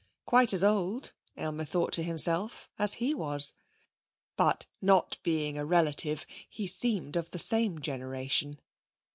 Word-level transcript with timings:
Quite 0.25 0.51
as 0.51 0.63
old, 0.63 1.13
Aylmer 1.37 1.63
thought 1.63 1.93
to 1.93 2.01
himself, 2.01 2.67
as 2.79 2.93
he 2.95 3.13
was. 3.13 3.53
But 4.35 4.65
not 4.81 5.19
being 5.21 5.59
a 5.59 5.63
relative, 5.63 6.25
he 6.49 6.65
seemed 6.65 7.15
of 7.15 7.29
the 7.29 7.37
same 7.37 7.77
generation. 7.79 8.59